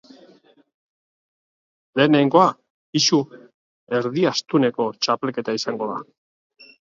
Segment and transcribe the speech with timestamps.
[1.99, 2.47] Lehenengoa,
[2.97, 3.19] pisu
[3.99, 6.01] erdiastuneko txapelketa izango da.